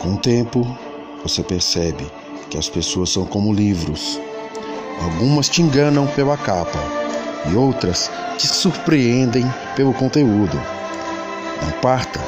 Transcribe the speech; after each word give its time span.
Com 0.00 0.14
o 0.14 0.16
tempo, 0.16 0.66
você 1.22 1.42
percebe 1.42 2.10
que 2.48 2.56
as 2.56 2.70
pessoas 2.70 3.10
são 3.10 3.26
como 3.26 3.52
livros. 3.52 4.18
Algumas 5.02 5.46
te 5.46 5.60
enganam 5.60 6.06
pela 6.06 6.38
capa 6.38 6.78
e 7.50 7.54
outras 7.54 8.10
te 8.38 8.46
surpreendem 8.46 9.44
pelo 9.76 9.92
conteúdo. 9.92 10.58
Não 11.62 11.70
parta 11.82 12.18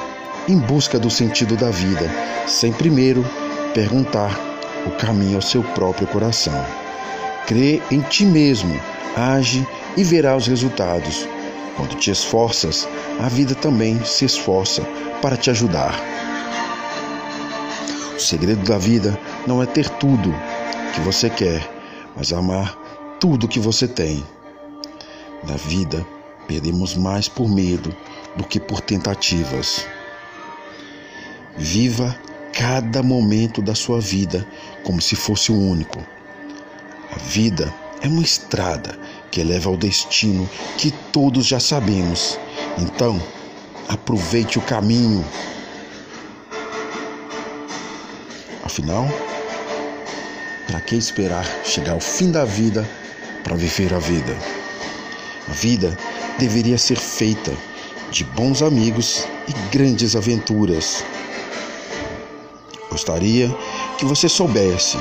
em 0.46 0.58
busca 0.58 0.98
do 0.98 1.08
sentido 1.08 1.56
da 1.56 1.70
vida, 1.70 2.10
sem 2.46 2.74
primeiro 2.74 3.24
perguntar 3.72 4.38
o 4.86 4.90
caminho 4.90 5.36
ao 5.36 5.42
seu 5.42 5.62
próprio 5.62 6.06
coração. 6.08 6.66
Crê 7.46 7.80
em 7.90 8.00
ti 8.02 8.26
mesmo, 8.26 8.78
age 9.16 9.66
e 9.96 10.04
verá 10.04 10.36
os 10.36 10.46
resultados. 10.46 11.26
Quando 11.74 11.96
te 11.96 12.10
esforças, 12.10 12.86
a 13.18 13.30
vida 13.30 13.54
também 13.54 14.04
se 14.04 14.26
esforça 14.26 14.82
para 15.22 15.38
te 15.38 15.48
ajudar. 15.48 16.21
O 18.22 18.24
segredo 18.24 18.62
da 18.62 18.78
vida 18.78 19.18
não 19.48 19.60
é 19.60 19.66
ter 19.66 19.88
tudo 19.88 20.32
que 20.94 21.00
você 21.00 21.28
quer, 21.28 21.68
mas 22.14 22.32
amar 22.32 22.78
tudo 23.18 23.48
que 23.48 23.58
você 23.58 23.88
tem. 23.88 24.24
Na 25.42 25.56
vida, 25.56 26.06
perdemos 26.46 26.94
mais 26.94 27.26
por 27.26 27.48
medo 27.48 27.92
do 28.36 28.44
que 28.44 28.60
por 28.60 28.80
tentativas. 28.80 29.84
Viva 31.58 32.16
cada 32.52 33.02
momento 33.02 33.60
da 33.60 33.74
sua 33.74 34.00
vida 34.00 34.46
como 34.84 35.02
se 35.02 35.16
fosse 35.16 35.50
o 35.50 35.58
único. 35.58 35.98
A 37.10 37.18
vida 37.18 37.74
é 38.02 38.06
uma 38.06 38.22
estrada 38.22 38.96
que 39.32 39.42
leva 39.42 39.68
ao 39.68 39.76
destino 39.76 40.48
que 40.78 40.92
todos 41.10 41.44
já 41.44 41.58
sabemos. 41.58 42.38
Então, 42.78 43.20
aproveite 43.88 44.60
o 44.60 44.62
caminho. 44.62 45.24
Afinal, 48.72 49.06
para 50.66 50.80
que 50.80 50.96
esperar 50.96 51.44
chegar 51.62 51.92
ao 51.92 52.00
fim 52.00 52.30
da 52.30 52.46
vida 52.46 52.88
para 53.44 53.54
viver 53.54 53.92
a 53.92 53.98
vida? 53.98 54.34
A 55.46 55.52
vida 55.52 55.94
deveria 56.38 56.78
ser 56.78 56.96
feita 56.96 57.52
de 58.10 58.24
bons 58.24 58.62
amigos 58.62 59.28
e 59.46 59.52
grandes 59.76 60.16
aventuras. 60.16 61.04
Gostaria 62.90 63.54
que 63.98 64.06
você 64.06 64.26
soubesse 64.26 64.96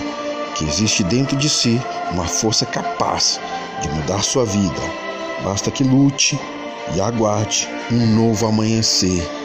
que 0.58 0.66
existe 0.66 1.02
dentro 1.05 1.38
de 1.38 1.47
si 1.47 1.81
uma 2.11 2.27
força 2.27 2.66
capaz 2.66 3.39
de 3.81 3.88
mudar 3.88 4.22
sua 4.22 4.44
vida. 4.44 4.81
Basta 5.45 5.72
que 5.72 5.86
lute 5.86 6.38
e 6.94 6.99
aguarde 6.99 7.69
um 7.89 8.05
novo 8.17 8.47
amanhecer. 8.47 9.41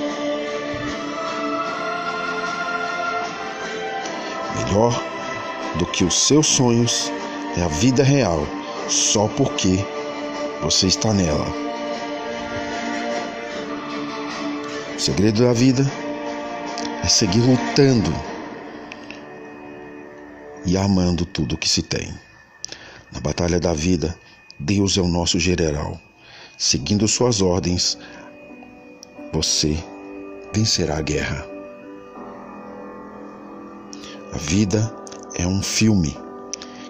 Melhor 4.67 5.01
do 5.79 5.87
que 5.87 6.05
os 6.05 6.27
seus 6.27 6.47
sonhos 6.47 7.13
é 7.57 7.63
a 7.63 7.69
vida 7.69 8.03
real, 8.03 8.41
só 8.89 9.29
porque 9.29 9.79
você 10.61 10.89
está 10.89 11.13
nela. 11.13 11.47
O 14.97 15.01
segredo 15.01 15.45
da 15.45 15.53
vida 15.53 15.87
é 17.03 17.07
seguir 17.07 17.41
lutando 17.41 18.13
e 20.65 20.77
amando 20.77 21.25
tudo 21.25 21.57
que 21.57 21.69
se 21.69 21.83
tem. 21.83 22.13
Na 23.13 23.21
batalha 23.21 23.61
da 23.61 23.73
vida, 23.73 24.19
Deus 24.59 24.99
é 24.99 25.01
o 25.01 25.07
nosso 25.07 25.39
general. 25.39 26.01
Seguindo 26.59 27.07
suas 27.07 27.41
ordens, 27.41 27.97
você 29.33 29.77
vencerá 30.53 30.99
a 30.99 31.03
guerra. 31.03 31.56
A 34.37 34.39
vida 34.39 34.93
é 35.35 35.47
um 35.47 35.63
filme 35.63 36.15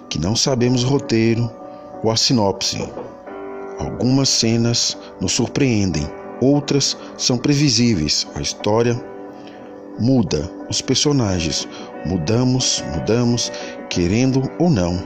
que 0.09 0.19
não 0.19 0.35
sabemos 0.35 0.83
o 0.83 0.87
roteiro 0.89 1.49
ou 2.03 2.11
a 2.11 2.17
sinopse. 2.17 2.77
Algumas 3.79 4.27
cenas 4.27 4.97
nos 5.21 5.31
surpreendem, 5.31 6.05
outras 6.41 6.97
são 7.17 7.37
previsíveis. 7.37 8.27
A 8.35 8.41
história 8.41 9.01
muda, 9.97 10.51
os 10.69 10.81
personagens 10.81 11.65
mudamos, 12.05 12.83
mudamos, 12.93 13.49
querendo 13.89 14.51
ou 14.59 14.69
não, 14.69 15.01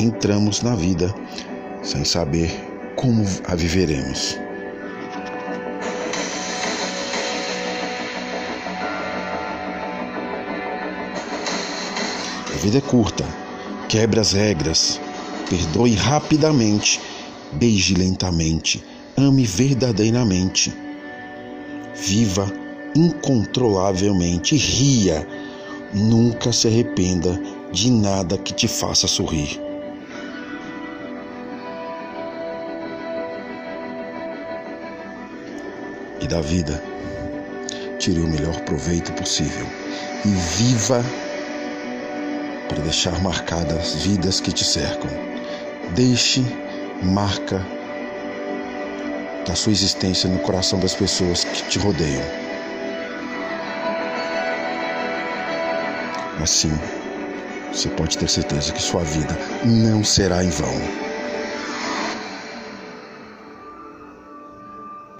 entramos 0.00 0.62
na 0.62 0.74
vida 0.74 1.14
sem 1.82 2.02
saber 2.02 2.50
como 2.96 3.26
a 3.46 3.54
viveremos. 3.54 4.38
Vida 12.58 12.78
é 12.78 12.80
curta, 12.80 13.24
quebre 13.88 14.18
as 14.18 14.32
regras, 14.32 15.00
perdoe 15.48 15.94
rapidamente, 15.94 17.00
beije 17.52 17.94
lentamente, 17.94 18.84
ame 19.16 19.44
verdadeiramente, 19.44 20.74
viva 21.94 22.52
incontrolavelmente, 22.96 24.56
ria, 24.56 25.26
nunca 25.94 26.52
se 26.52 26.66
arrependa 26.66 27.40
de 27.72 27.90
nada 27.90 28.36
que 28.36 28.52
te 28.52 28.66
faça 28.66 29.06
sorrir. 29.06 29.60
E 36.20 36.26
da 36.26 36.40
vida, 36.40 36.82
tire 38.00 38.18
o 38.18 38.26
melhor 38.26 38.58
proveito 38.62 39.12
possível. 39.12 39.66
E 40.24 40.28
viva 40.28 41.04
para 42.68 42.82
deixar 42.82 43.20
marcadas 43.20 43.78
as 43.78 43.94
vidas 43.94 44.40
que 44.40 44.52
te 44.52 44.64
cercam. 44.64 45.10
Deixe 45.94 46.44
marca 47.02 47.64
da 49.46 49.54
sua 49.54 49.72
existência 49.72 50.28
no 50.28 50.38
coração 50.40 50.78
das 50.78 50.94
pessoas 50.94 51.44
que 51.44 51.62
te 51.68 51.78
rodeiam. 51.78 52.24
Assim, 56.42 56.72
você 57.72 57.88
pode 57.88 58.16
ter 58.18 58.28
certeza 58.28 58.72
que 58.72 58.82
sua 58.82 59.02
vida 59.02 59.36
não 59.64 60.04
será 60.04 60.44
em 60.44 60.50
vão. 60.50 61.07